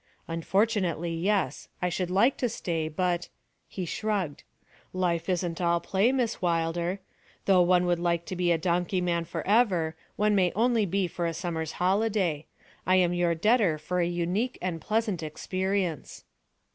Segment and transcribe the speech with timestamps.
[0.27, 1.67] 'Unfortunately, yes.
[1.79, 3.29] I should like to stay, but'
[3.67, 4.41] he shrugged
[4.93, 7.01] 'life isn't all play, Miss Wilder.
[7.45, 11.07] Though one would like to be a donkey man for ever, one only may be
[11.07, 12.47] for a summer's holiday.
[12.83, 16.23] I am your debtor for a unique and pleasant experience.'